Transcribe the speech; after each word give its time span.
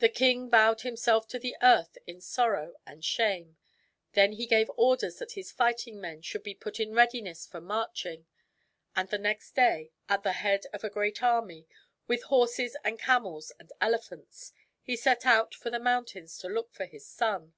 The 0.00 0.10
king 0.10 0.50
bowed 0.50 0.82
himself 0.82 1.26
to 1.28 1.38
the 1.38 1.56
earth 1.62 1.96
in 2.06 2.20
sorrow 2.20 2.76
and 2.86 3.02
shame. 3.02 3.56
Then 4.12 4.32
he 4.32 4.44
gave 4.44 4.70
orders 4.76 5.16
that 5.20 5.32
his 5.32 5.52
fighting 5.52 5.98
men 5.98 6.20
should 6.20 6.42
be 6.42 6.52
put 6.54 6.78
in 6.78 6.92
readiness 6.94 7.46
for 7.46 7.58
marching. 7.58 8.26
And 8.94 9.08
the 9.08 9.16
next 9.16 9.52
day, 9.54 9.90
at 10.06 10.22
the 10.22 10.32
head 10.32 10.66
of 10.74 10.84
a 10.84 10.90
great 10.90 11.22
army, 11.22 11.66
with 12.06 12.24
horses 12.24 12.76
and 12.84 12.98
camels 12.98 13.50
and 13.58 13.72
elephants, 13.80 14.52
he 14.82 14.96
set 14.96 15.24
out 15.24 15.54
for 15.54 15.70
the 15.70 15.80
mountains 15.80 16.36
to 16.40 16.48
look 16.48 16.74
for 16.74 16.84
his 16.84 17.06
son. 17.06 17.54